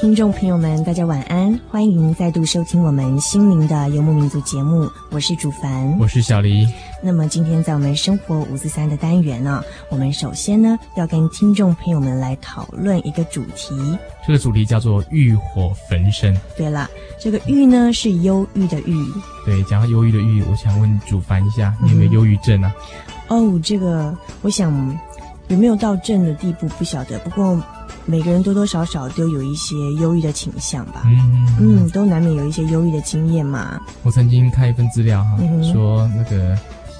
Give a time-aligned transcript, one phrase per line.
[0.00, 1.58] 听众朋友们，大家晚安！
[1.68, 6.68] 欢迎再度收听我们《心灵的游牧民族》节目，我是主凡，我是小黎。
[7.02, 13.74] 那么今天在我们生活五四三的单元呢、啊，我们首先呢要跟听众朋友们来讨论一个主题，
[14.24, 16.32] 这个主题叫做“欲火焚身”。
[16.56, 16.88] 对了，
[17.18, 18.94] 这个“欲”呢是忧郁的“郁”。
[19.44, 22.72] 对，讲到忧郁的“郁”，我想问主凡一下，你有没有忧郁症啊？
[23.30, 24.96] 嗯、哦，这个我想
[25.48, 27.60] 有没有到症的地步不晓得，不过。
[28.08, 31.46] 每个人多多少少都有一些忧郁的倾向吧，嗯。
[31.60, 33.78] 嗯，都难免有一些忧郁的经验嘛。
[34.02, 36.56] 我曾经看一份资料哈，嗯、说那个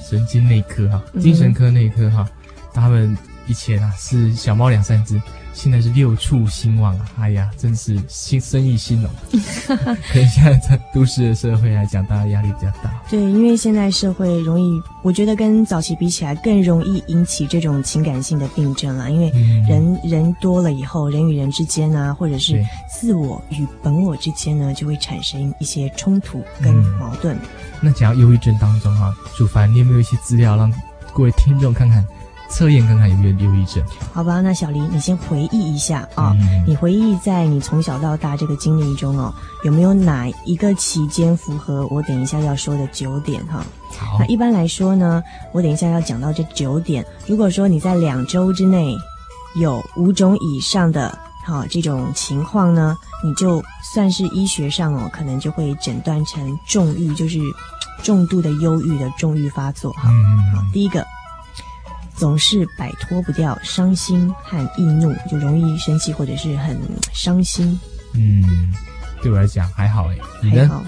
[0.07, 3.17] 神经内科哈，精神科内科哈，嗯、他们
[3.49, 5.21] 以前啊是小猫两三只。
[5.55, 7.11] 现在是六畜兴旺啊！
[7.19, 9.11] 哎呀，真是新生意兴隆。
[9.67, 13.03] 可能现在在都市的社会来讲，大家压力比较大。
[13.11, 19.11] 对，因为现在社会容易，我觉得跟早期比起来，更容易引起这种情感性的病症了。
[19.11, 19.31] 因为
[19.69, 27.35] 人、嗯、人多了以后，人与人之间啊，或者是自我与本我之间呢，就会产生一些冲突跟矛盾。
[27.35, 27.41] 嗯、
[27.81, 30.73] 那讲到忧郁症当中啊，主凡，你有没有一些资料让
[31.13, 32.07] 各位听众看看？
[32.49, 33.83] 测验看看有没有忧郁症？
[34.13, 36.37] 好吧，那小黎，你先回忆一下啊、哦。
[36.41, 39.33] 嗯、你回忆在你从小到大这个经历中哦，
[39.65, 43.65] 有没有哪一个期间符合我等一下要说的九点哈？
[43.99, 45.23] 好，那一般来说呢，
[45.53, 47.05] 我等一下要讲到这九点。
[47.27, 48.97] 如果说你在两周之内
[49.61, 57.39] 有五种以上的哈这种情况呢，你就算是医学上哦，可能就会诊断成重郁，就是
[58.03, 60.09] 重度的忧郁的重郁发作哈。
[60.09, 61.05] 嗯、好，第一个。
[62.19, 66.77] 总是摆脱不掉伤心和易怒，就容易生气或者是很
[67.15, 67.79] 伤心。
[68.15, 68.43] 嗯，
[69.23, 70.19] 对我来讲还好诶，
[70.51, 70.85] 还好。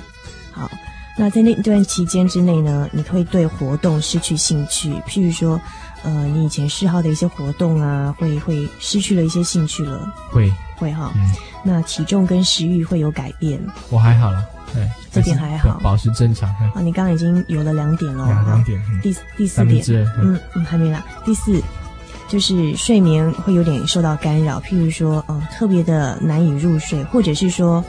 [0.52, 0.68] 好，
[1.16, 5.60] 那在那段期间之内呢，你会对活动失去兴趣，譬如说，
[6.02, 10.10] 呃，你以前嗜好的一些活动啊，会会失去了一些兴趣了。
[10.30, 11.12] 会会哈。
[11.14, 11.30] 嗯、
[11.62, 13.60] 那体重跟食欲会有改变。
[13.90, 14.44] 我还好了。
[14.72, 16.48] 对，这点还好，保持正常。
[16.48, 18.80] 啊，你刚刚已经有了两点了，两点。
[19.02, 19.84] 第第四点，
[20.22, 21.04] 嗯嗯，还没啦。
[21.24, 21.60] 第四，
[22.28, 27.84] 就是睡眠会有点受到干扰，譬如说，嗯，特别的难以入睡，或者是说，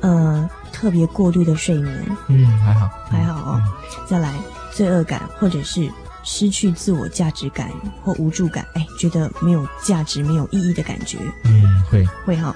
[0.00, 2.16] 呃，特别过度的睡眠。
[2.28, 3.62] 嗯，还好，还好哦。
[4.08, 4.32] 再来，
[4.72, 5.86] 罪恶感，或者是
[6.22, 7.70] 失去自我价值感
[8.02, 11.18] 或无助感，哎，觉得没有价值、没有意义的感觉。
[11.44, 12.54] 嗯，会会哈。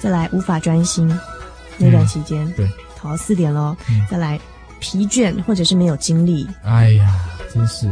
[0.00, 1.06] 再来，无法专心
[1.76, 2.50] 那段期间。
[2.52, 2.68] 对。
[2.98, 4.40] 好，四点喽，嗯、再来，
[4.80, 6.46] 疲倦或者是没有精力。
[6.64, 7.14] 哎呀，
[7.54, 7.88] 真是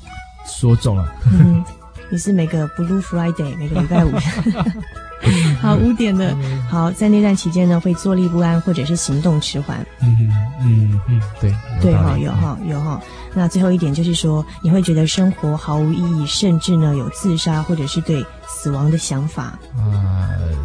[0.46, 1.14] 说中了。
[1.30, 1.62] 嗯，
[2.10, 4.12] 你是每个 Blue Friday 每个礼拜五。
[5.60, 6.36] 好，五点的，
[6.70, 9.84] 好，在那段期间呢，会坐立不安或者是行动迟缓。
[10.02, 10.30] 嗯
[10.62, 13.00] 嗯嗯，对对哈，有哈有哈。
[13.34, 19.42] 那最后一点就是说，你会觉得生活毫无意义，甚至呢有自杀或者是对死亡的想法。
[19.76, 20.56] 啊、呃，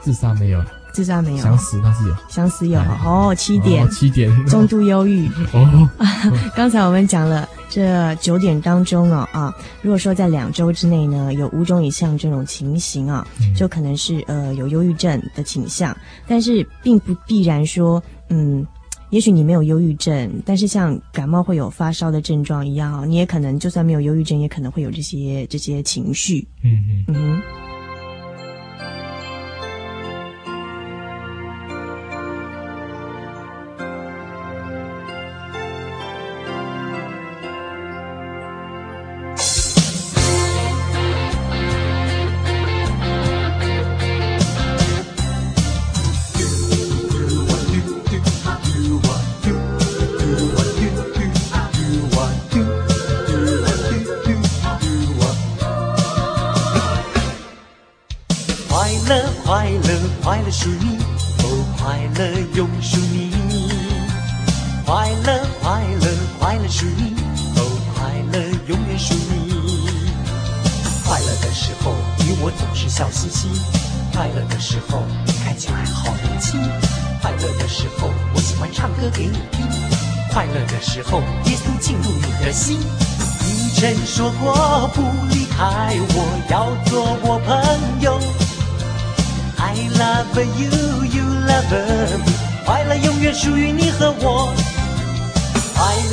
[0.00, 0.62] 自杀没有。
[0.92, 1.42] 自杀没有？
[1.42, 3.32] 想死那是有，想死有哦。
[3.38, 5.88] 七点，七点，中度忧郁 哦。
[6.56, 13.26] 刚才我们讲了这九点当中哦啊，如果说在两周之内呢，有五种以上这种情形啊，
[13.56, 15.96] 就可能是呃有忧郁症的倾向，
[16.26, 18.66] 但是并不必然说嗯。
[19.10, 26.46] 也许你没有忧郁症，但是像感冒会有发烧的症状一样哦，你也可能就算没有忧郁症，也可能会有这些这些情绪。
[26.62, 27.42] 嗯嗯嗯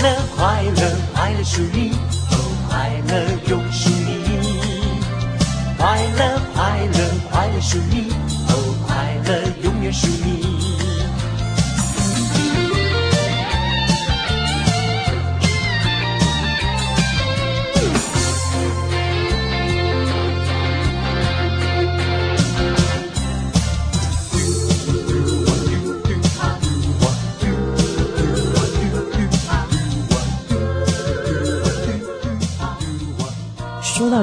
[0.01, 0.81] 乐，快乐，
[1.13, 1.91] 快乐是你，
[2.31, 2.33] 哦，
[2.69, 3.13] 快乐
[3.47, 4.07] 又是你。
[5.77, 6.99] 快乐，快乐，
[7.31, 8.11] 快乐是你，
[8.49, 8.51] 哦，
[8.85, 10.46] 快乐永远是你。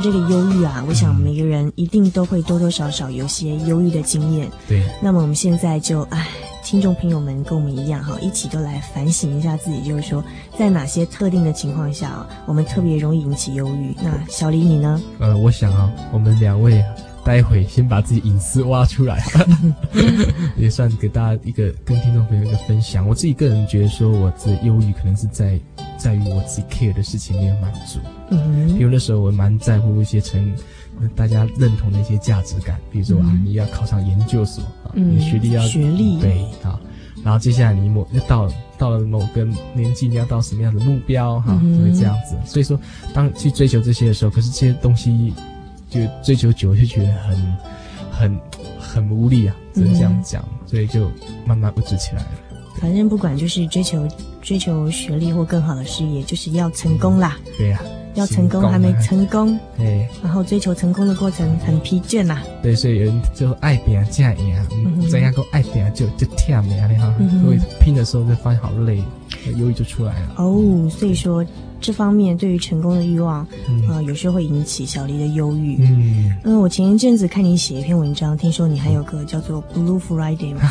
[0.00, 0.02] 哼。
[0.02, 4.48] 这个忧郁啊，我想每个人一定都会多多少少有些忧郁的经验。
[4.68, 4.82] 对。
[5.02, 6.26] 那么我们现在就，哎，
[6.62, 10.22] 听众朋友们跟我们一样哈，一起都来反省一下自己，就是说，
[10.58, 13.94] 在哪些特定的情况下啊，我们特别容易引起忧郁。
[14.02, 15.00] 那小李你呢？
[15.18, 16.94] 呃，我想啊，我们两位啊，
[17.24, 19.24] 待会先把自己隐私挖出来，
[20.56, 23.08] 也算给大家一个跟听众朋友一个分享。
[23.08, 25.58] 我自己个人觉得说，我这忧郁可能是在。
[26.04, 27.98] 在于我自己 care 的事情没有满足，
[28.28, 28.68] 嗯。
[28.68, 30.54] 哼，比如那时候我蛮在乎一些成
[31.16, 36.20] 大家认同的一些价值感，比如说啊，你要考上研究所啊，嗯、你学历要学历。
[36.20, 36.78] 对啊，
[37.24, 42.36] 然后接下来你某要到到了某个年纪，你要到什么样的目标哈，就会这样子。
[42.44, 42.78] 所以说，
[43.14, 45.32] 当去追求这些的时候，可是这些东西
[45.88, 47.56] 就追求久了就觉得很
[48.12, 48.40] 很
[48.78, 51.10] 很无力啊，只能这样讲，所以就
[51.46, 52.28] 慢慢物质起来了。
[52.80, 54.06] 反正不管就是追求
[54.42, 57.38] 追求学历或更好的事业，就是要成功啦。
[57.56, 59.58] 对呀、啊，要成功还没成功。
[59.76, 62.42] 对，然后追求成功的过程很疲倦呐。
[62.62, 64.34] 对，所以有人就爱拼这样
[64.72, 69.02] 嗯，怎样够爱拼就就跳没啊，哈，所以拼的时候就发现好累，
[69.56, 70.34] 忧郁就出来了。
[70.36, 71.44] 哦，所以说。
[71.84, 75.76] 这方面对于成功的欲望，啊、嗯呃，有时候会引起小黎的忧郁。
[75.82, 80.62] 嗯，嗯，我前一阵子看你写一篇文章，听说你还有个叫做 Blue Friday 嘛？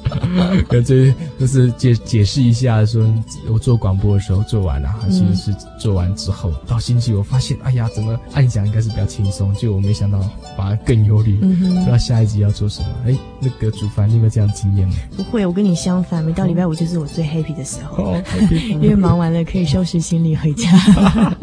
[0.70, 3.06] 这就是解解释一下，说
[3.52, 10.18] 我做广播的时候做完了，其实是做完之后、嗯、到星期我发现，哎呀，怎么按讲应该是比较轻松，就我没想到
[10.56, 12.88] 反而更忧虑，嗯、不知道下一集要做什么。
[13.04, 14.94] 哎，那个主凡，你有没有这样经验吗？
[15.18, 18.22] 不会，我跟你相反，每到礼拜五就是我最 happy 的时候，哦、
[18.80, 20.36] 因为忙完了可以收拾行李。
[20.46, 20.70] 回家，
[21.02, 21.36] 啊，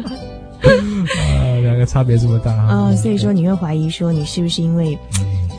[1.62, 2.88] 两个差别这么大啊！
[2.88, 4.98] 哦，所以说你会怀疑说你是不是因为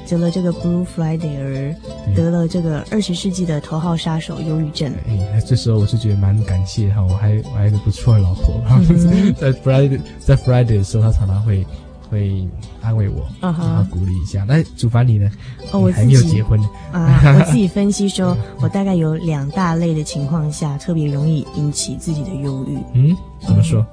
[0.09, 1.75] 得了这个 Blue Friday 而
[2.15, 4.91] 得了这个二十世纪的头号杀手忧郁症？
[5.07, 11.63] 哎，这时候我是觉得蛮感谢哈，我还我还有个不错的老婆，嗯、 在 Friday 在 Friday 的时候，她常常会。
[12.07, 12.47] 会
[12.83, 14.45] 安慰我，啊哈，然后鼓励一下。
[14.47, 15.27] 那主凡你呢？
[15.71, 16.61] 哦，我还没有结婚
[16.91, 17.19] 啊。
[17.35, 22.77] 我自己分析说，我大概有两大类的情况下，特别容易引起自己的忧郁。
[22.93, 23.17] 嗯。
[23.45, 23.85] 怎么说？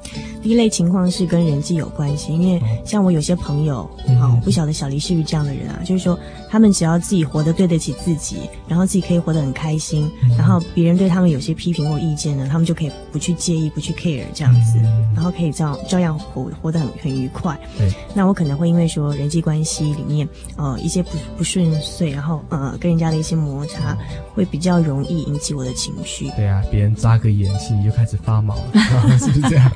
[0.43, 3.89] 第一类情况是跟人际有关系，因为像我有些朋友，
[4.21, 6.19] 啊，我不晓得小黎是不是这样的人啊，就是说
[6.51, 14.79] 他们只要自己活得对得起自己，然后自己可以活得很开心，然后别人对他们有些批评或意见呢，他们就可以不去介意，不去 care 这样子，
[15.15, 17.57] 然后可以照照样活活得很很愉快。
[17.79, 23.97] 对，那我可能会因为说人际关系里面呃一些不不顺遂，然后呃跟人家的一些摩擦，
[24.35, 26.29] 会比较容易引起我的情绪。
[26.31, 28.73] 对啊，别人眨个眼，心里就开始发毛了，
[29.21, 29.42] 是不是？
[29.49, 29.71] 这样。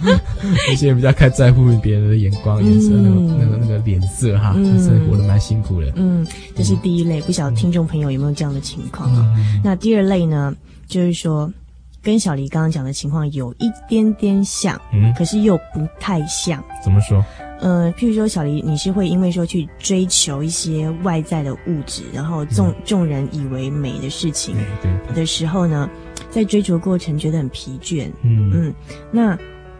[0.70, 5.92] 有些人比较看在乎别人的眼光、颜色、那个、那个、那个脸色哈，生活得蛮辛苦的。
[5.96, 9.26] 嗯，这是第一类，不晓得听众朋友有没有这样的情况啊？
[9.62, 10.54] 那第二类呢，
[10.86, 11.50] 就是说。
[12.04, 16.60] 跟小黎刚刚讲的情况有一点点像，嗯，可是又不太像。
[16.82, 17.24] 怎么说？
[17.60, 25.88] 呃，譬如说，小黎，你是会因为说去追求一些外在的物质，然后众众人以为美的事情，对的时候呢，
[26.32, 28.74] 在追逐过程觉得很疲倦，嗯嗯，
[29.12, 29.38] 那。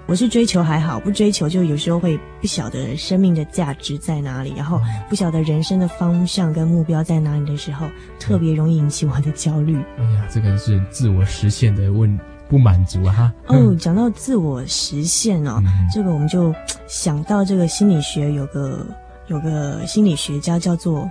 [0.09, 4.79] 我是追求还好，不追求就有时候会不晓得生命的价值在哪里，然后
[5.09, 7.87] 不晓得人生的方向跟目标在哪里的时候，
[8.19, 9.77] 特别容易引起我的焦虑。
[9.97, 12.19] 哎呀，这个是自我实现的问
[12.49, 13.33] 不满足啊！
[13.47, 16.53] 哦，讲到自我实现哦，嗯、这个我们就
[16.89, 18.85] 想到这个心理学有个
[19.29, 21.09] 有个心理学家叫做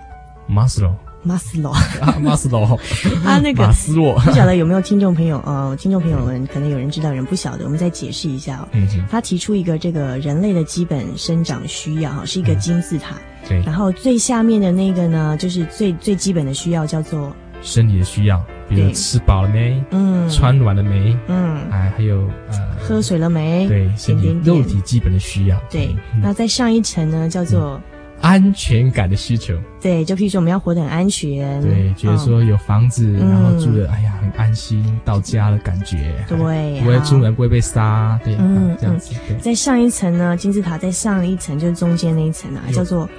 [0.48, 0.94] 马斯洛。
[1.24, 2.80] 马斯洛啊，马斯洛，
[3.24, 5.38] 他那个马斯洛，不晓得有没有听众朋友？
[5.46, 8.68] 呃，听众朋友们可能有人知道，有人不晓得，我们再解释一下哦。
[8.72, 13.16] 嗯，他提出一个这个人类的基本生长需要哈，是一个金字塔。
[13.48, 13.62] 对。
[13.62, 19.84] 然后最下面的那个呢，就是最最基本的需要，叫做生理的需要，比如吃饱了没？
[19.92, 20.28] 嗯。
[20.28, 21.16] 穿暖了没？
[21.28, 21.70] 嗯。
[21.70, 23.68] 哎，还有呃，喝水了没？
[23.68, 25.62] 对，身体肉体基本的需要。
[25.70, 25.96] 对。
[26.20, 27.80] 那再上一层呢，叫做。
[28.22, 36.44] 安全感的需求，对，就譬如说我们要活得很安全，对，觉得说有房子，嗯、然后住的，哎呀，很安心，到家的感觉，对，不
[36.88, 39.16] 会出门不会被杀，对，嗯，这样子。
[39.28, 43.10] 对，再上一层呢，金字塔在上一层，就是中间那一层啊，叫做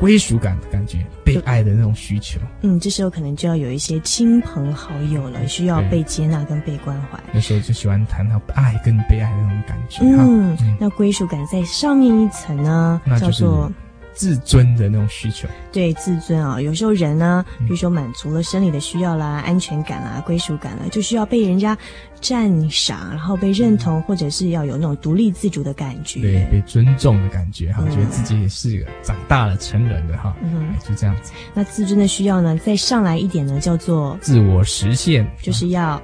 [0.00, 2.40] 归属感的感觉，被爱的那种需求。
[2.62, 7.20] 嗯，这时候可能就要有一些亲朋好友了，需要被接纳跟被关怀。
[7.32, 10.00] 那时候就喜欢谈到爱跟被爱的那种感觉。
[10.02, 13.72] 嗯，嗯，那归属感在上面一层呢，那就是、叫做。
[14.20, 21.74] 自尊的那种需求，对自尊啊，有时候人呢，比如说满足了生理的需要啦、安全感啦、归属感啦，就需要被人家
[22.20, 31.32] 赞赏，然后被认同，或者是要有那种独立自主的感觉，对，被尊重的感觉哈，觉得自己也是个长大了成人的哈，嗯，就这样子。
[31.54, 35.98] 那自尊的需要呢，再上来一点呢，叫做自我实现，就是要。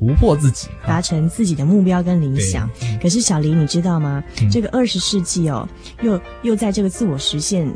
[0.00, 2.68] 要突破自己，达成自己的目标跟理想。
[3.02, 4.22] 可是小黎，你知道吗？
[4.40, 5.68] 嗯、这个二十世纪哦，
[6.02, 7.68] 又又在这个自我实现。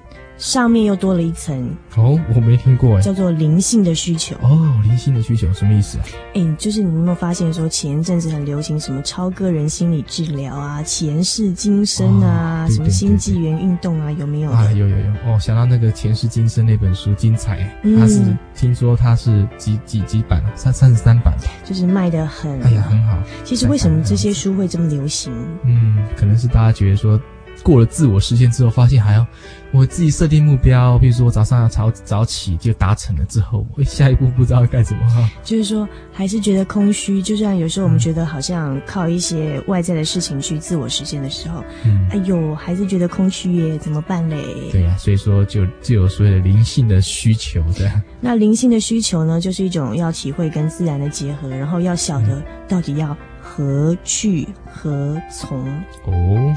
[0.43, 6.05] 上面又多了一层哦，我没听过哎，叫做灵性的需求哦，灵性的需求什么意思啊？
[6.35, 14.51] 哎，就是你有没有发现说前一阵子很流行什么超个人心理治疗啊、前世今生啊、什么新纪元运动啊，有没有？
[14.51, 18.21] 啊，有有有哦，想到那个前世今生那本书精彩，它是
[18.53, 21.33] 听说它是几几几版三三十三版，
[21.65, 23.17] 就是卖的很，哎呀，很好。
[23.45, 25.33] 其实为什么这些书会这么流行？
[25.65, 27.17] 嗯，可能是大家觉得说。
[27.63, 29.27] 过了自我实现之后，发现还要
[29.73, 35.31] 我自己设定目标，比如说我早上要早早起就达成了之后，我下一步不知道干什么哈。
[35.43, 37.23] 就是说，还是觉得空虚。
[37.23, 44.37] 就算有时候我们觉得好像靠一些外在的事情去自我实现的时候，嗯，哎呦，还是觉得空虚耶，怎么办嘞？
[44.71, 47.91] 对呀、啊，所以说就就有所谓的灵性的需求的。
[48.21, 55.67] 那灵性的需求呢，就是一种要体会跟自然的结合，然后要晓得到底要何去何从
[56.05, 56.55] 哦。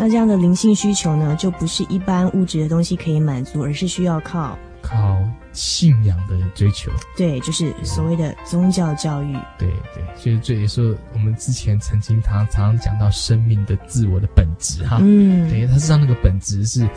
[0.00, 5.18] 那这样的灵性需求呢，就不是一般物质的东西可以满足，而是需要靠靠
[5.52, 6.90] 信仰的追求。
[7.14, 9.34] 对，就是所谓的宗教教育。
[9.58, 14.96] 对对，就是这也是我们之前曾经常常讲到生命的自我的本质哈。
[15.02, 16.88] 嗯，对，它实际上那个本质是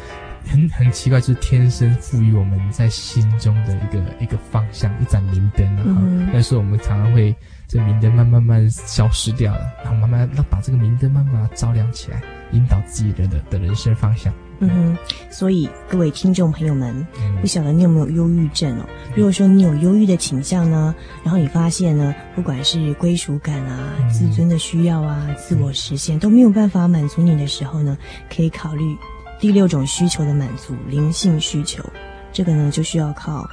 [0.47, 5.83] 很很奇怪，就是天生赋予我们在心中的一个一个方向，一盏明灯啊。
[5.85, 7.35] 嗯，但是我们常常会
[7.67, 12.23] 这明灯慢慢慢消失掉了，然后慢慢要把这个明灯慢慢照亮起来。
[12.53, 14.33] 引导自己的的的人生方向。
[14.59, 14.97] 嗯哼，
[15.29, 17.05] 所以各位听众朋友们，
[17.41, 18.85] 不晓得你有没有忧郁症哦？
[19.13, 27.97] 如果说你有忧郁的倾向呢，然后你发现呢，不管是归属感啊、自尊的需要啊、自我实现都没有办法满足你的时候呢，
[28.33, 28.95] 可以考虑
[29.39, 31.83] 第六种需求的满足——灵性需求。
[32.31, 33.45] 这个呢，就需要靠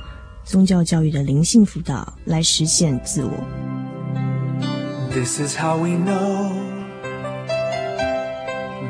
[0.45, 3.33] 宗教教育的灵性辅导来实现自我。
[5.13, 6.70] This is how we know.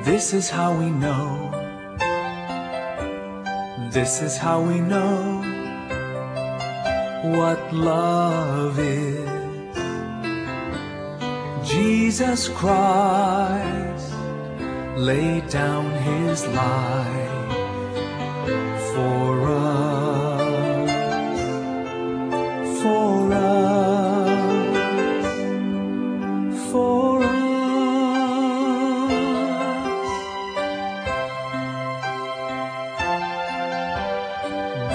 [0.05, 1.51] This is how we know.
[3.91, 5.43] This is how we know
[7.37, 9.29] what love is.
[11.69, 14.15] Jesus Christ
[14.97, 17.53] laid down his life
[18.95, 19.40] for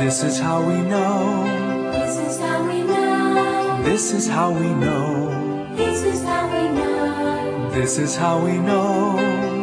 [0.06, 1.92] This is how we know.
[1.92, 3.82] This is how we know.
[3.84, 5.76] This is how we know.
[5.76, 7.72] This is how we know.
[7.72, 9.16] This is how we know.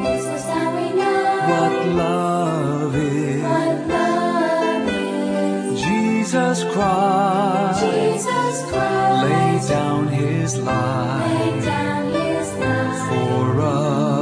[0.02, 3.42] This is how we know what love is.
[3.44, 5.80] what love is.
[5.80, 14.22] Jesus Christ Jesus Christ laid down his laid life down His life for us,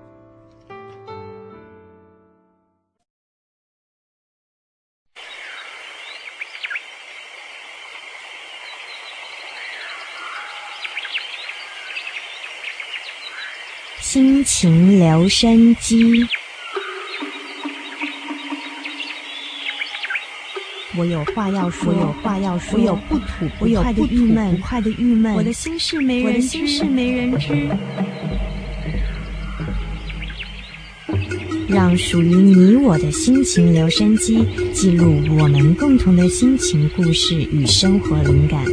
[14.41, 16.25] 心情留声机，
[20.97, 27.69] 我有话要说，我有话要说，我有不吐不快的郁闷，不快的郁闷，我的心事没人知，我的心事没人知。
[31.69, 34.43] 让属于你我的心情留声机
[34.73, 38.65] 记录我们共同的心情故事与生活灵感。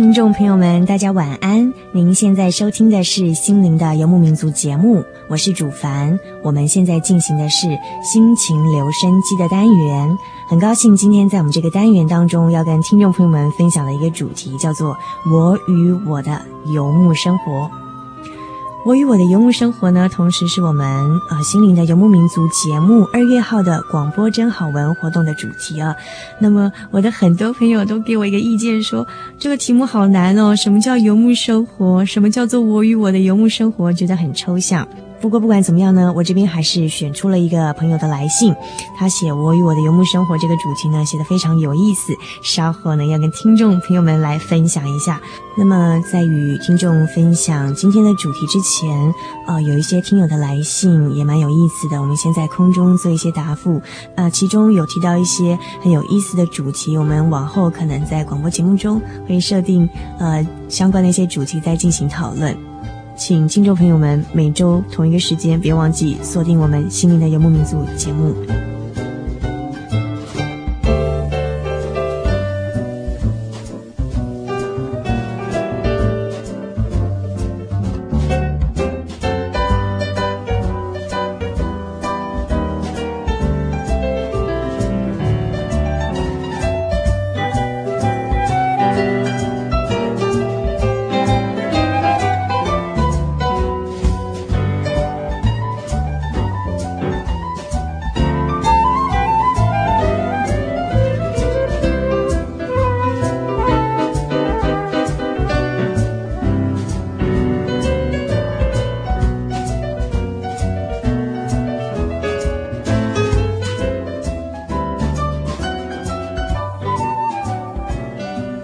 [0.00, 1.74] 听众朋友们，大家晚安。
[1.92, 6.18] 您现在收听的是《心灵的游牧民族》节目，我是主凡。
[6.42, 7.68] 我们现在进行的是
[8.02, 10.16] 心情留声机的单元。
[10.48, 14.96] 很高兴今天在我们这个单元当中，要跟听众朋友们分享的一个主题叫做
[15.30, 17.70] “我与我的游牧生活”。
[18.82, 20.86] 我与我的游牧生活呢，同时是我们
[21.28, 25.94] 呃心灵的游牧民族节目二月号的广播真好文活动的主题啊。
[26.38, 29.06] 那么我的很多朋友都给我一个意见说，
[29.38, 32.02] 这个题目好难哦，什么叫游牧生活？
[32.06, 33.92] 什么叫做我与我的游牧生活？
[33.92, 34.88] 觉得很抽象。
[35.20, 38.54] 不过不管怎么样呢，我这边还是选出了一个朋友的来信，
[38.96, 42.14] 他写我与我的游牧生活这个主题呢，写得非常有意思。
[42.42, 45.20] 稍后呢，要跟听众朋友们来分享一下。
[45.58, 49.14] 那么在与听众分享今天的主题之前，
[49.46, 53.80] 呃，有一些听友的来信也蛮有意思的，我们先在空中做一些答复。
[54.16, 59.86] 呃，其中有提到一些很有意思的主题，我们往后可能在广播节目中会设定
[60.18, 62.69] 呃相关的一些主题再进行讨论。
[63.20, 68.34] 请听众朋友们每周同一个时间，别忘记锁定我们心灵的游牧民族节目。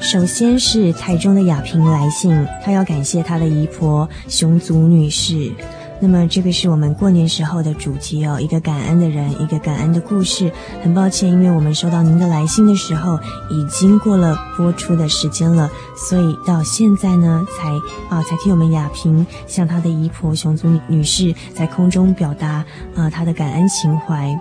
[0.08, 5.52] 首先是台中的雅萍来信，她要感谢她的姨婆熊祖女士。
[5.98, 10.52] 那么这个是我们过年时候的主题哦，一个感恩的人，一个感恩的故事。
[10.80, 13.18] 很抱歉，因为我们收到您的来信的时候，
[13.50, 17.68] 已经过了播出的时间了，所以到现在呢，才
[18.08, 22.64] 啊才替我们雅萍向她的姨婆熊祖女士在空中表达
[22.94, 24.38] 啊她的感恩情怀。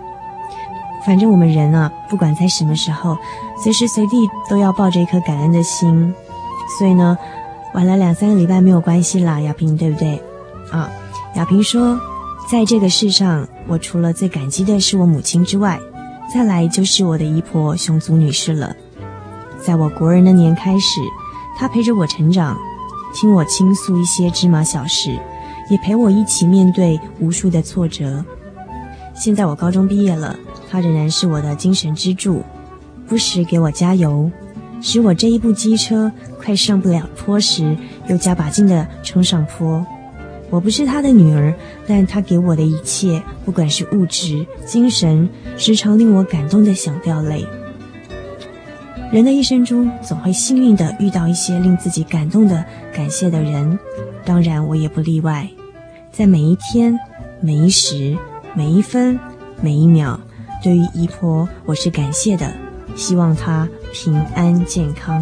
[1.08, 3.18] 反正我们人啊，不管在什么时候，
[3.64, 4.18] 随时随地
[4.50, 6.14] 都要抱着一颗感恩的心。
[6.78, 7.18] 所以呢，
[7.74, 10.22] 晚了两三个礼拜没有关系啦，亚萍，对不对？
[10.72, 10.90] 啊。
[11.36, 12.00] 亚萍说
[12.50, 15.78] ：“在这个世上，我除了最感激的是我母亲之外，
[16.34, 18.74] 再来就是我的姨婆熊祖女士了。
[19.62, 21.02] 在我国人的年开始，
[21.58, 22.58] 她陪着我成长，
[23.14, 25.20] 听我倾诉一些芝麻小事，
[25.70, 28.24] 也陪我一起面对无数的挫折。
[29.14, 30.38] 现在我高中毕业了，
[30.72, 32.42] 她仍然是我的精神支柱，
[33.08, 34.30] 不时给我加油，
[34.82, 37.76] 使我这一部机车快上不了坡时，
[38.08, 39.86] 又加把劲的冲上坡。”
[40.52, 41.54] 我不是他的女儿，
[41.88, 47.46] 但他给我的一切，不管是物质、精神，时常令我感动的想掉泪。
[49.12, 52.64] 人的一生中，总会幸运的遇到一些令自己感动的、
[52.94, 53.78] 感谢的人，
[54.24, 55.50] 当然我也不例外。
[56.12, 56.98] 在每一天、
[57.42, 58.16] 每一时、
[58.54, 59.20] 每一分、
[59.62, 60.18] 每一秒，
[60.64, 62.54] 对于姨婆，我是感谢的，
[62.96, 65.22] 希望他平安健康。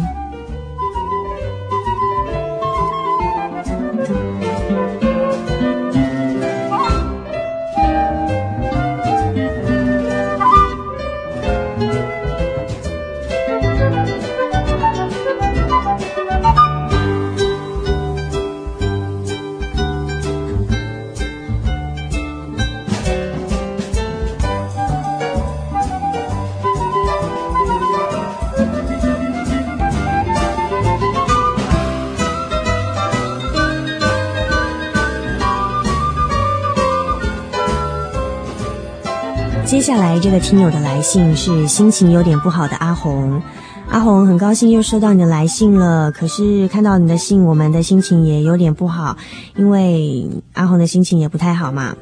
[40.14, 43.42] 来这个听友的来信是心情有点不好的阿红，
[43.88, 49.16] 阿红很高兴又收到你的来信了，可是看到你的信，我们的心情也有点不好，
[49.56, 51.96] 因为阿红的心情也不太好嘛。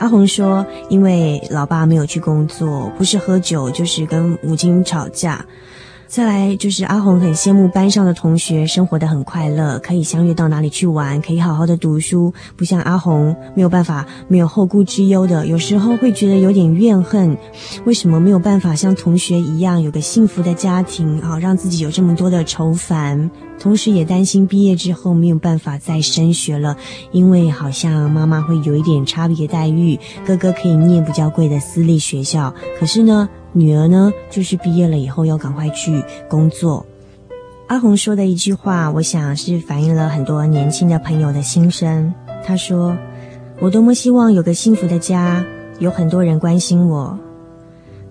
[0.00, 5.46] 阿红说，因为老爸没有去工作，不是喝酒就是跟母亲吵架。
[6.06, 17.36] 再来就是阿红很羡慕班上的同学生活得很快乐，可以相约到哪里去玩，可以好好的读书，不像阿红没有办法，没有后顾之忧的，有时候会觉得有点怨恨，
[17.84, 26.76] 为什么没有办法像同学一样有个幸福的家庭啊，让自己有这么多的愁烦，同时也担心毕业之后没有办法再升学了，
[27.10, 33.28] 因为好像妈妈会有一点差别待遇，哥哥可以念比较贵的私立学校，可是呢。
[33.56, 36.84] 女儿呢，就是毕业了以后要赶快去工作。
[37.68, 42.12] 阿红说的一句话，我想是反映了很多年轻的朋友的心声。
[42.44, 42.96] 她说
[43.62, 45.44] ：“我多么希望有个幸福的家，
[45.78, 47.16] 有很多人关心我。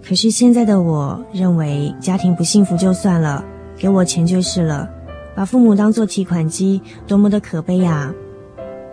[0.02, 3.44] 可是现在的我认为，家庭不幸福就算了，
[3.78, 4.90] 给我钱就是了，
[5.36, 8.14] 把父母当做提款机，多么的可悲呀！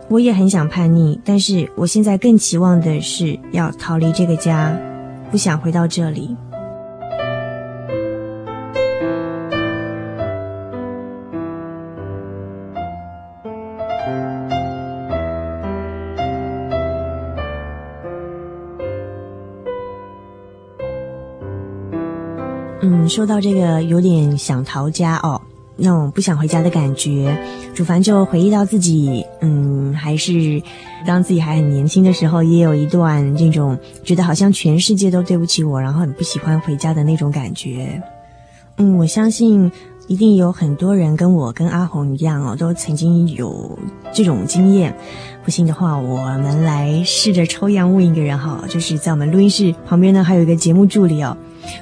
[0.09, 4.77] 我也很想叛逆，但是我现在更期望的是要逃离这个家。”
[5.31, 6.37] 不想回到这里。
[22.83, 25.41] 嗯，说到这个，有点想逃家哦。
[25.83, 27.35] 那种不想回家的感觉，
[27.75, 30.63] 主凡就回忆到自己，嗯，还是
[31.07, 38.01] 当自己还很年轻的时候，也有一段这种觉得好像全世界都对不起我，然后很不喜欢回家的那种感觉。
[38.77, 39.73] 嗯，我相信
[40.07, 43.79] 一定有很多人跟我跟阿红一样哦，都曾经有
[44.13, 44.95] 这种经验。
[45.43, 51.35] 不信的话，我们来试着抽样问一个人哈，就是在我们录音室旁边呢，还有一个节目助理哦，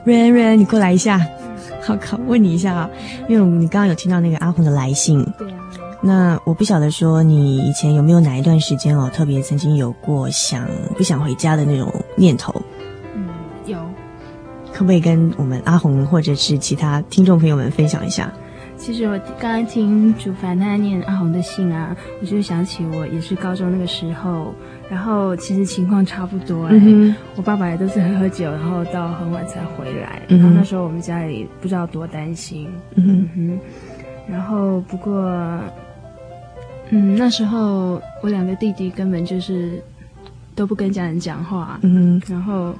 [0.04, 1.20] 瑞恩，瑞恩，你过来一下。
[1.88, 2.90] 好，考问你一下啊，
[3.30, 5.58] 因为你刚刚有听到那个阿红的来信，对啊。
[6.02, 12.54] 那我不晓得说你以前有没有哪一段时间哦，特别曾经有过想不想回家的那种念头？
[13.14, 13.26] 嗯，
[13.64, 13.78] 有。
[14.70, 18.30] 可不可以跟我们阿红或者是其他听众朋友们分享一下？
[18.76, 24.52] 其实我刚刚听主凡他念阿红的信啊，我就想起我也是高中那个时候。
[24.90, 30.22] 然后其实情况差不多哎、欸嗯，我爸爸也都是喝喝酒，然后到很晚才回来。
[30.28, 32.68] 嗯、然后那时候我们家里不知道多担心。
[32.94, 33.60] 嗯哼。
[34.30, 35.22] 然后不过，
[36.90, 39.82] 嗯，那时候我两个弟弟根本就是
[40.54, 41.78] 都不跟家人讲话。
[41.82, 42.32] 嗯哼。
[42.32, 42.74] 然后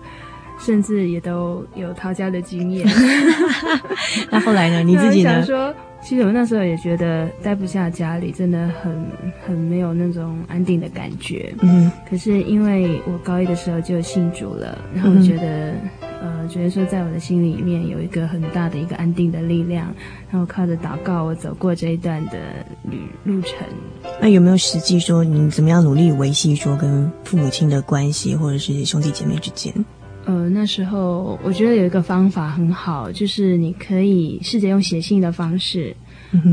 [0.59, 2.87] 甚至也都有逃家的经验。
[4.31, 4.83] 那后来呢？
[4.83, 5.31] 你自己呢？
[5.41, 5.75] 想说，
[6.09, 9.05] 其实我那时候也觉得待不下家里，真的很
[9.45, 11.55] 很没有那种安定的感觉。
[11.61, 15.73] 嗯，可是因为我高一的时候就信主了，然后我觉得。
[15.73, 15.91] 嗯
[16.21, 19.95] 呃，觉得说在我的心里面有一个很大的一个安定的力量，
[20.29, 22.33] 然后靠着祷告，我走过这一段的
[22.91, 23.53] 旅路程。
[24.21, 29.73] 那有没有实际说你怎么样努力维系说跟父母亲的关系，或者是兄弟姐妹之间？
[30.29, 35.97] 呃，那时候我觉得有一个方法很好，就是你可以试着用写信的方式。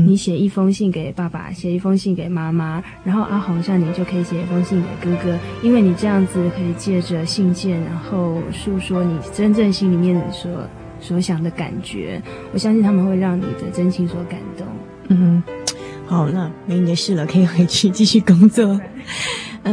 [0.06, 10.50] 你写一封信给爸爸，写一封信给妈妈，然后阿红像你就可以写一封信给哥哥，因为你这样子可以借着信件，然后诉说你真正心里面所
[10.98, 12.22] 所想的感觉。
[12.54, 14.66] 我相信他们会让你的真情所感动。
[15.08, 15.42] 嗯，
[16.06, 18.80] 好，那没你的事了，可以回去继续工作。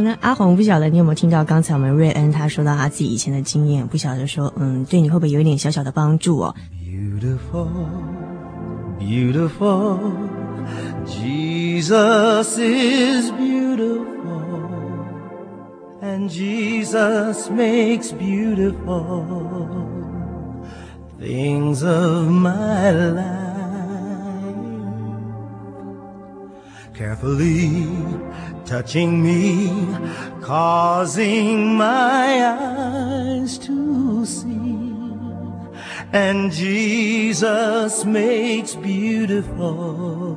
[0.00, 7.68] 那阿红不晓得你有没有听到刚才我们瑞恩他说到他自己以前的经验，不晓得说嗯，对你会不会有一点小小的帮助哦？Beautiful.
[8.96, 9.98] Beautiful,
[11.04, 14.06] Jesus is beautiful,
[16.00, 19.26] and Jesus makes beautiful
[21.20, 23.53] things of my life.
[26.94, 27.88] Carefully
[28.64, 29.68] touching me,
[30.40, 34.94] causing my eyes to see.
[36.12, 40.36] And Jesus makes beautiful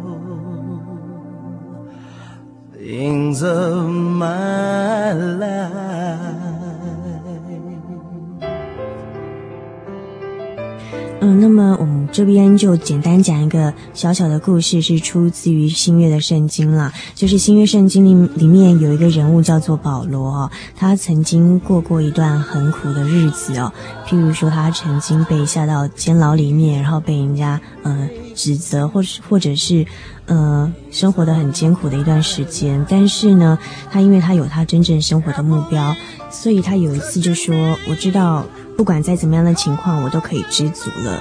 [2.74, 6.37] things of my life.
[11.39, 16.91] 那么我们这边就简单讲一个小小的故事，是出自于新月的圣经啦。
[17.13, 23.71] 就是新月圣经里里面有一个人物叫做保罗哦，他曾经过过一段很苦的日子哦。
[24.08, 29.86] 譬如说，他曾经被下到监牢里面，然后被人家嗯指责，或是或者是
[30.28, 32.86] 呃生活的很艰苦的一段时间。
[32.88, 33.58] 但是呢，
[33.91, 35.93] 他因为他有他真正生活的目标，
[36.32, 37.54] 所以他有一次就说
[37.89, 38.45] ：“我知道。”
[38.78, 41.19] 不管在怎么样的情况，我都可以知足了，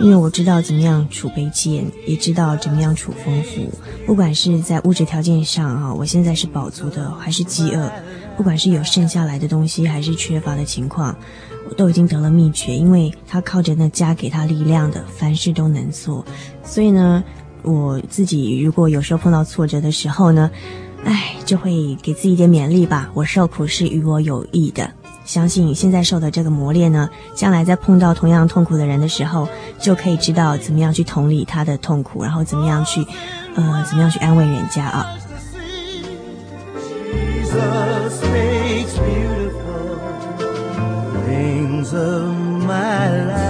[0.00, 3.70] 因为我知道怎么样处卑贱，也知道怎么样处丰富。
[4.06, 7.90] 不管是在物质条件上啊，我现在是饱足的，还是饥饿；
[8.38, 11.14] 不管是有剩下来的东西，还是缺乏的情况，
[11.76, 16.24] 都已经得了秘诀，因为他靠着那加给他力量的，凡事都能做。
[16.64, 17.22] 所以呢，
[17.62, 20.50] 我自己如果有时候碰到挫折的时候呢，
[21.04, 23.10] 哎，就会给自己一点勉励吧。
[23.14, 24.90] 我受苦是与我有益的。
[25.24, 29.46] 相信现在受的这个磨练呢，将来在碰到同样痛苦的人的时候，
[29.78, 33.04] 就可以知道怎么样去同理他的痛苦，然后怎么样去，
[33.54, 35.06] 呃，怎么样去安慰人家啊。
[41.94, 42.34] of
[42.66, 43.47] my life.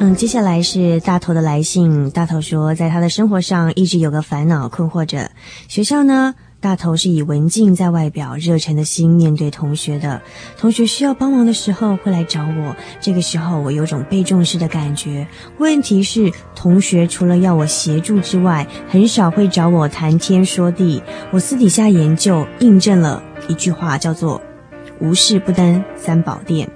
[0.00, 2.10] 嗯接下来是大头的来信。
[2.12, 5.30] 大头说，在他的生活上一直有个烦恼困惑着。
[5.68, 10.20] 学校呢，大头是以文静在外表、热忱的心面对同学的。
[10.58, 15.24] 同学需要帮忙的时候会来找我，这个时候我有种被重视的感觉。
[15.58, 21.00] 问题是，同学除了要我协助之外，很少会找我谈天说地。
[21.30, 24.42] 我私底下研究，印证了一句话，叫做
[25.00, 26.68] “无事不登三宝殿”。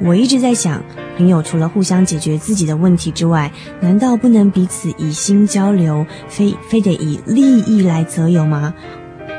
[0.00, 0.80] 我一直在想，
[1.16, 8.72] 朋友除了互相解决自己的问题之外，难道不能彼此以心交流，非非得以利益来择友吗？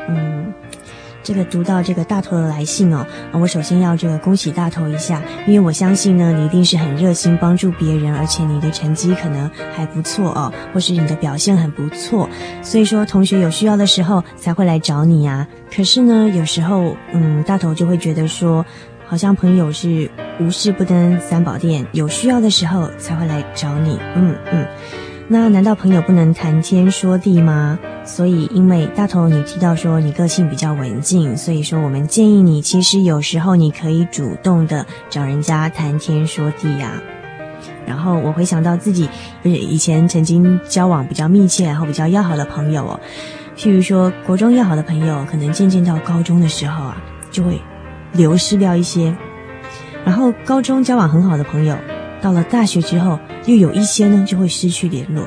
[0.09, 0.53] 嗯，
[1.23, 12.27] 这个读到这个大头的来信哦，我首先要这个恭喜大头一下，因为我相信呢，你一定是很热心帮助别人，而且你的成绩可能还不错哦，或是你的表现很不错，
[12.61, 15.47] 所以说同学有需要的时候才会来找你呀。
[15.73, 18.65] 可是呢，有时候嗯，大头就会觉得说。
[19.11, 20.07] 好像朋友是
[20.39, 23.97] 无事不登三宝殿，有需要的时候才会来找你。
[24.15, 24.67] 嗯嗯，
[25.27, 27.79] 那难道朋友不能谈天说地吗？
[28.09, 36.91] 所以因为大头你提到说你个性比较文静，所以说我们建议你，其实有时候你可以主动的找人家谈天说地呀、
[37.85, 39.07] 然后我回想到自己，
[39.41, 42.99] 不是以前曾经交往比较密切，然后比较要好的朋友哦，
[43.55, 46.97] 譬如说国中要好的朋友，可能渐渐到高中的时候啊，
[47.31, 47.61] 就会
[48.11, 49.15] 流失掉一些。
[50.03, 51.77] 然后高中交往很好的朋友，
[52.21, 55.23] 到了大学之后，又有一些呢就会失去联络。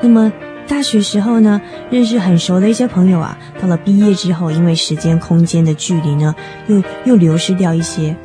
[0.00, 0.32] 那么
[0.70, 6.32] 大学时候呢，认识很熟的一些朋友啊，到了毕业之后，因为时间空间的距离呢，
[6.68, 8.16] 又又流失掉一些。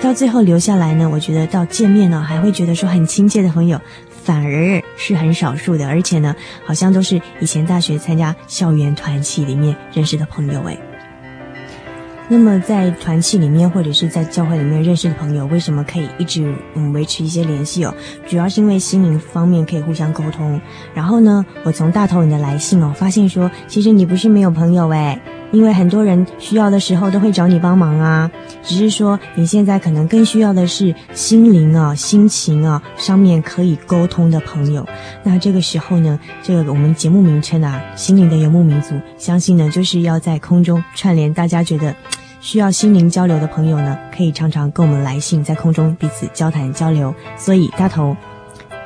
[0.00, 3.78] 到最后留下来呢，我觉得到见面呢，还会觉得说很亲切的朋友，
[4.08, 10.78] 反而是很少数的，而且呢，好像都是以前大学参加校园团体里面认识的朋友诶。
[12.28, 17.94] 那么在团契里面或者是在教会里面认识的朋友，为什么可以一直嗯维持一些联系哦？
[18.26, 20.60] 主要是因为心灵方面可以互相沟通。
[20.94, 25.20] 然后呢，我从大头你的来信哦，发现说其实你不是没有朋友诶。
[25.52, 28.30] 因为很多人需要的时候都会找你帮忙啊，
[28.62, 34.86] 只是说你现在可能更需要的是心灵啊、心情啊上面可以沟通的朋友。
[35.22, 41.94] 那这个时候呢，这个我们节目名称啊，《心灵的游牧民族》，相信呢就是要在空中串联大家觉得
[42.40, 47.14] 需要心灵交流的朋友呢，可以常常跟我们来信，在空中彼此交谈交流。
[47.36, 48.16] 所以大头，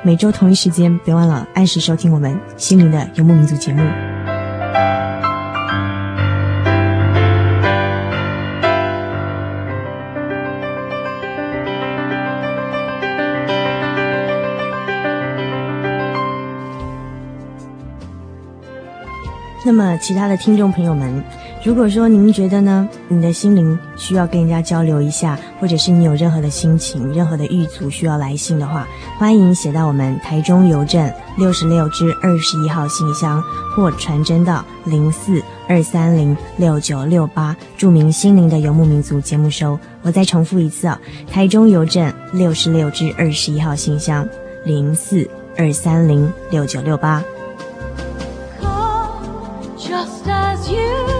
[0.03, 3.81] 每周同一时间别忘了按时收听我们《心灵的游牧民族》节目。
[19.67, 21.21] 那么，其他的听众朋友们，
[21.61, 28.87] 如果说您觉得呢，你的心灵需要跟人家交流一下，或者是你有任何的心情、任何的欲阻需要来信的话，
[29.19, 33.43] 欢迎写到我们台中邮政六十六至二十一号信箱，
[33.75, 39.77] 或传真到零四二三零六九六八，注明“心灵的游牧民族”节目收。
[40.01, 40.97] 我再重复一次啊，
[41.29, 44.25] 台中邮政六十六至二十一号信箱，
[44.63, 47.21] 零四二三零六九六八。
[50.69, 51.16] you.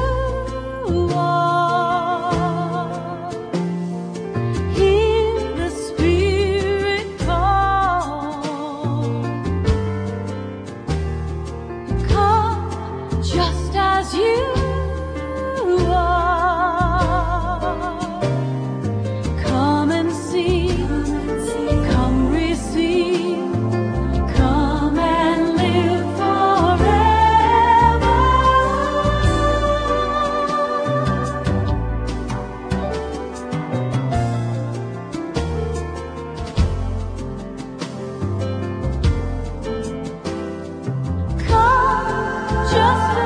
[42.67, 43.16] 就算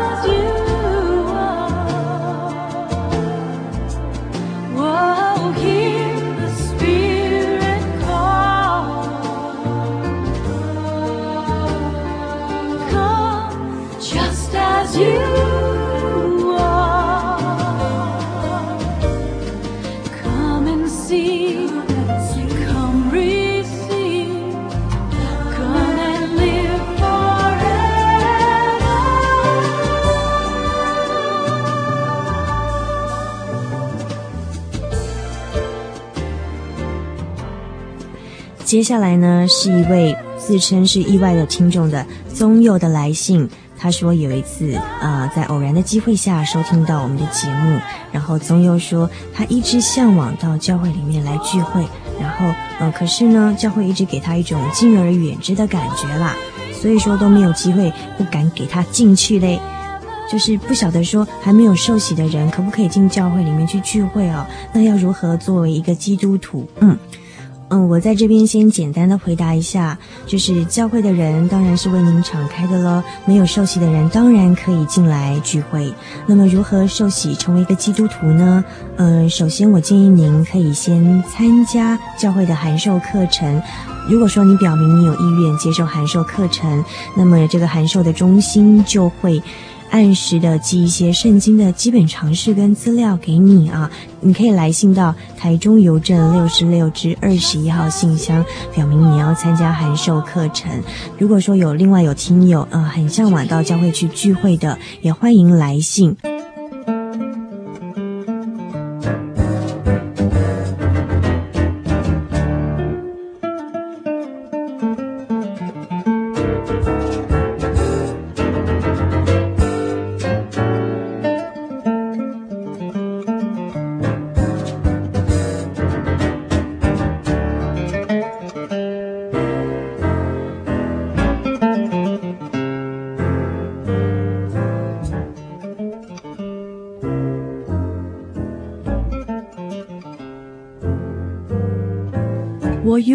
[38.71, 43.49] 接下来呢，是一位自称是意外的听众的宗佑的来信。
[43.77, 47.77] 他说有一次，呃，在偶然的机会下收听到我们的节目，
[48.13, 51.85] 然后宗佑说他一直向往到教会里面来聚会，
[52.17, 52.45] 然后，
[52.79, 56.33] 呃，可是呢，教会一直给他一种敬而远之的感觉啦，
[56.73, 59.59] 所以说都没有机会，不敢给他进去嘞，
[60.31, 64.45] 就是不晓得说还没有受洗的人可不可以进教会里面去聚会哦？
[64.71, 66.65] 那要如何作为一个基督徒？
[66.79, 66.97] 嗯。
[67.73, 75.93] 嗯，我在这边先简单的回答一下，就是教会的人当然是为您敞开的了，没有受洗的人当然可以进来聚会。
[76.27, 78.61] 那么如何受洗成为一个基督徒呢？
[78.97, 83.61] 嗯，首先我建议您可以先参加教会的函授课程。
[84.09, 86.83] 如果说你表明你有意愿接受函授课程，
[87.15, 89.41] 那么这个函授的中心就会。
[89.91, 100.71] 按时的寄一些圣经的基本常识跟资料给你啊，你可以来信到台中邮政六十六至二十一号信箱，表明你要参加函授课程。
[101.19, 106.15] 如果说有另外有听友呃很向往到教会去聚会的，也欢迎来信。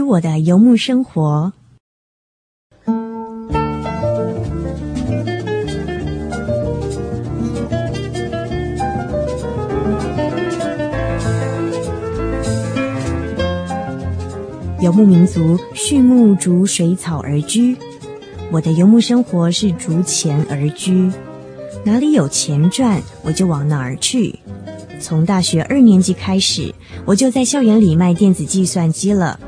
[0.06, 1.52] 我的游牧生活。
[14.80, 17.76] 游牧民族畜牧逐水草而居，
[18.52, 21.10] 我的游牧生活是逐钱而居，
[21.84, 24.38] 哪里有钱赚，我就往哪儿去。
[25.00, 26.72] 从大学二年级开始，
[27.04, 29.40] 我就在校园里卖电子计算机了，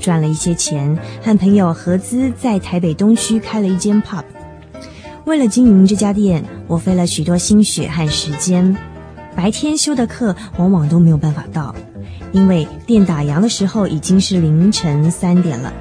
[0.00, 4.22] 赚了一些钱，和朋友合资在台北东区开了一间 pub。
[5.24, 8.76] 为了经营这家店，我费了许多心血和时间，
[9.36, 11.74] 白天修的课往往都没有办法到。
[12.32, 15.72] 因为店打烊的时候已经是凌晨三点了，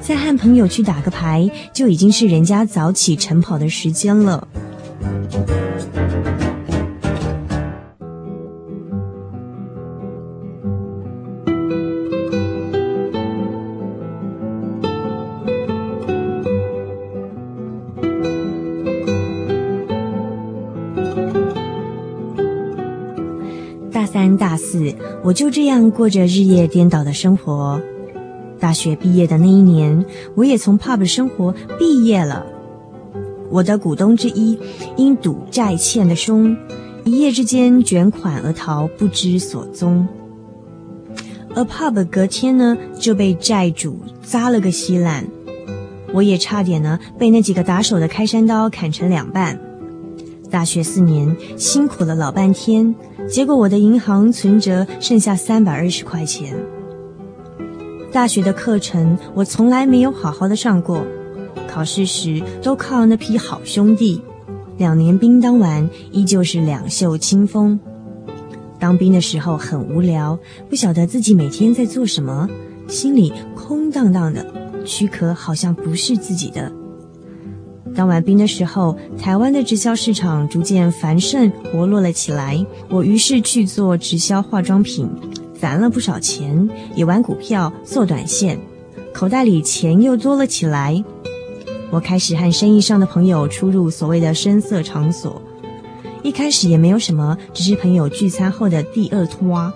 [0.00, 4.48] 再和朋友去打个牌，就已经是人家早起晨跑的时间了。
[25.22, 27.80] 我就这样过着日夜颠倒的生活。
[28.58, 32.44] 大学毕业的那一年，我也从 pub 生活毕业了。
[33.50, 34.58] 我的股东之一
[34.96, 36.56] 因赌债欠的凶，
[37.04, 40.06] 一夜之间卷款而逃，不知所踪。
[41.54, 45.26] 而 pub 隔天呢就被债主砸了个稀烂，
[46.12, 49.58] 我也差点呢被那几个打手的开山刀砍成两半。
[50.50, 52.94] 大学四年辛苦了老半天。
[53.28, 56.56] 结果我的银行存折剩下三百二十块钱。
[58.12, 61.04] 大学的课程我从来没有好好的上过，
[61.68, 64.20] 考试时都靠那批好兄弟。
[64.78, 67.78] 两年兵当完，依旧是两袖清风。
[68.78, 70.38] 当兵的时候很无聊，
[70.68, 72.48] 不晓得自己每天在做什么，
[72.88, 74.44] 心里空荡荡的，
[74.84, 76.72] 躯壳好像不是自己的。
[78.00, 82.64] 当完兵的时候，台湾的直销市场逐渐繁盛活络了起来。
[82.88, 85.06] 我于是去做直销化妆品，
[85.60, 88.58] 攒了不少钱，也玩股票做短线，
[89.12, 91.04] 口袋里钱又多了起来。
[91.90, 95.42] 我开始和生意上的朋友出入所谓的声色场所，
[96.22, 99.70] 一开始也没有什么，只是朋友聚餐后的第二拖。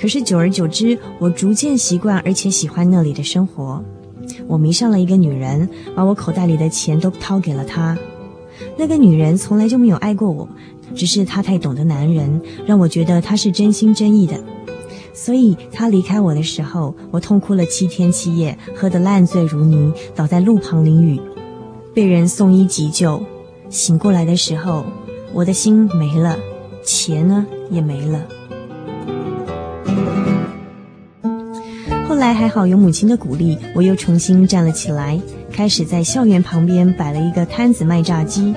[0.00, 3.84] 可是久而久之，我逐渐习惯而且喜欢那里的生活。
[4.50, 7.96] 我迷上了一个女人，把我口袋里的钱都掏给了她。
[8.76, 10.48] 那个女人从来就没有爱过我，
[10.92, 14.42] 只是她太懂得男人，让我觉得她是真心真意的。
[15.14, 21.20] 所以她离开我的时候，我痛哭了七天七夜，喝得烂醉如泥，倒在路旁淋雨，
[21.94, 23.22] 被人送医急救。
[23.68, 24.84] 醒过来的时候，
[25.32, 26.36] 我的心没了，
[26.84, 28.26] 钱呢也没了。
[32.20, 35.18] 来还好有母亲的鼓励，我又重新站了起来，
[35.50, 38.54] 开始在校园旁边摆了一个摊子卖炸鸡，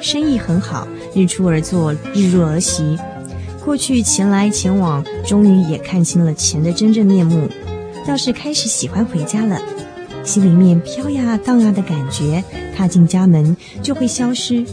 [0.00, 2.98] 生意很好，日出而作，日入而息。
[3.62, 7.48] 过去钱来钱往，终于也看清了钱的真正面目，
[8.06, 9.60] 倒是开始喜欢回家了，
[10.24, 12.42] 心里面飘呀荡呀的感觉，
[12.74, 14.64] 踏进家门就会消失。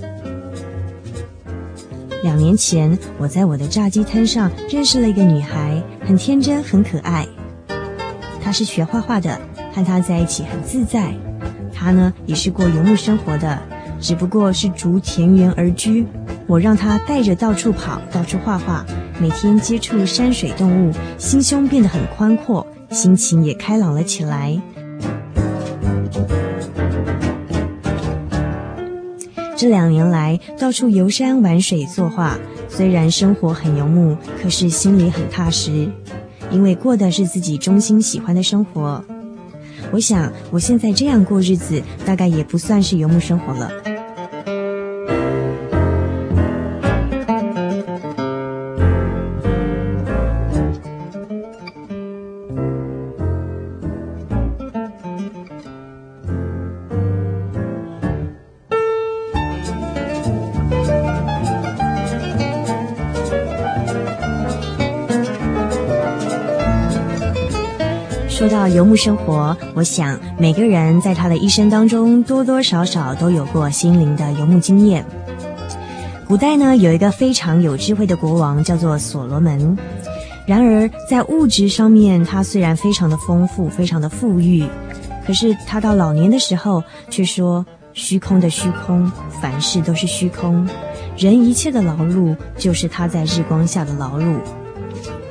[2.24, 7.28] 两年前，我在我的炸鸡摊上认识了一个女孩，很天真，很可爱。
[8.50, 9.40] 他是学画画的，
[9.72, 11.14] 和他在一起很自在。
[11.72, 13.62] 他呢也是过游牧生活的，
[14.02, 16.04] 只不过是逐田园而居。
[16.48, 18.84] 我让他带着到处跑，到处画画，
[19.22, 24.60] 每天接触山水动物，心胸变得很宽阔，心情也开朗了起来。
[29.56, 32.36] 这两年来，到处游山玩水作画，
[32.68, 35.88] 虽然生活很游牧，可是心里很踏实。
[36.52, 39.04] 因为过的是自己衷心喜欢的生活，
[39.92, 43.99] 我想我现在这样过日子，大概也不算是游牧生活了。
[68.70, 75.04] 游牧生活，我想每个人在他的一生当中多多少少都有过心灵的游牧经验。
[76.28, 79.78] 古代呢，有一个非常有智慧的国王，叫做所罗门。
[80.46, 84.66] 然而在物质上面，他虽然非常的丰富，非常的富裕，
[85.26, 89.12] 可是他到老年的时候却说：“虚空的虚空，
[89.42, 90.68] 凡事都是虚空。
[91.18, 94.36] 人一切的劳碌，就是他在日光下的劳碌。”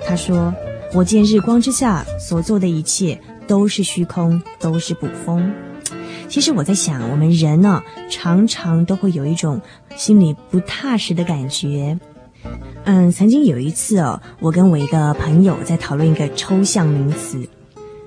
[0.07, 0.53] 他说。
[0.95, 5.51] 我见日光之下所做的一切都是虚空，都是捕风。
[6.29, 9.59] 其实我在想，我们人呢，常常都会有一种
[9.97, 11.99] 心里不踏实的感觉。
[12.85, 17.49] 嗯，曾经有一次哦，我跟我一个朋友在讨论一个抽象名词，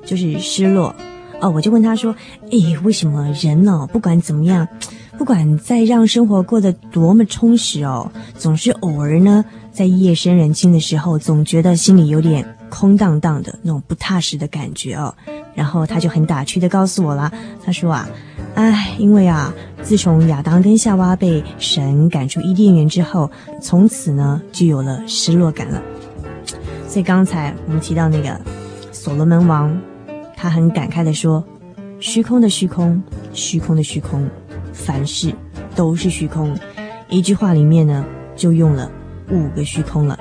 [0.06, 0.96] 就是失落。
[1.40, 2.16] 哦，我就问他说
[2.52, 4.68] ：“诶，为什么人呢，不管怎么样，
[5.18, 15.14] 不管再让生活过得多么充实哦，总是偶尔呢，在夜深人静的时候，总觉得心里有点空荡荡的那种不踏实的感觉哦。”
[15.54, 17.30] 然后他就很打趣的告诉我啦，
[17.64, 18.10] 他说啊，
[18.56, 19.54] 哎，因为啊，
[19.84, 23.30] 自从亚当跟夏娃被神赶出伊甸园之后，
[23.62, 25.82] 从此呢就有了失落感了。
[26.88, 28.40] 所以刚才我们提到那个
[28.92, 29.78] 所罗门王，
[30.38, 31.44] 他很感慨的说
[32.00, 33.04] ：“虚空的虚空，
[33.34, 34.26] 虚空的虚空，
[34.74, 35.36] 凡事
[35.76, 36.58] 都是虚空。”
[37.10, 38.06] 一句话里面呢，
[38.38, 38.90] 就用了
[39.30, 40.18] 五个虚空了。